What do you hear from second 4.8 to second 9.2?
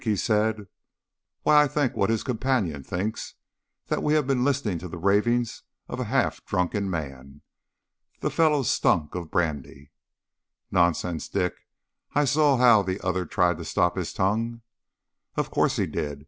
the ravings of a half drunken man. The fellow stunk